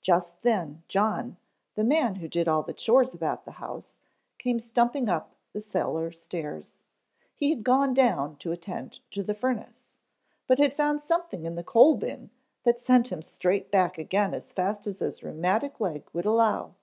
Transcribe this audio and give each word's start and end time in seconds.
Just 0.00 0.42
then 0.42 0.84
John, 0.86 1.36
the 1.74 1.82
man 1.82 2.14
who 2.14 2.28
did 2.28 2.46
all 2.46 2.62
the 2.62 2.72
chores 2.72 3.12
about 3.12 3.44
the 3.44 3.50
house, 3.58 3.94
came 4.38 4.60
stumping 4.60 5.08
up 5.08 5.34
the 5.52 5.60
cellar 5.60 6.12
stairs. 6.12 6.76
He 7.34 7.50
had 7.50 7.64
gone 7.64 7.92
down 7.92 8.36
to 8.36 8.52
attend 8.52 9.00
to 9.10 9.24
the 9.24 9.34
furnace, 9.34 9.82
but 10.46 10.60
had 10.60 10.72
found 10.72 11.00
something 11.00 11.46
in 11.46 11.56
the 11.56 11.64
coal 11.64 11.96
bin 11.96 12.30
that 12.62 12.80
sent 12.80 13.10
him 13.10 13.22
straight 13.22 13.72
back 13.72 13.98
again 13.98 14.34
as 14.34 14.52
fast 14.52 14.86
as 14.86 15.00
his 15.00 15.20
rheumatic 15.24 15.80
leg 15.80 16.04
would 16.12 16.26
allow. 16.26 16.76